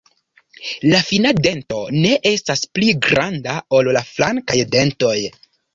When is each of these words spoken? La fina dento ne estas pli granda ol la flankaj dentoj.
La 0.93 1.01
fina 1.09 1.33
dento 1.47 1.83
ne 1.99 2.15
estas 2.31 2.65
pli 2.79 2.91
granda 3.09 3.61
ol 3.81 3.95
la 3.99 4.07
flankaj 4.15 4.63
dentoj. 4.77 5.17